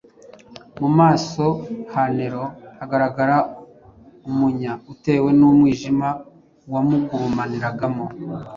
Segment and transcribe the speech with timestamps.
[0.79, 1.45] Mu maso
[1.91, 2.43] ha Nero
[2.79, 3.39] hagaragaraga
[4.29, 6.09] umunya utewe n’umujinya
[6.71, 8.05] wamugurumaniragamo;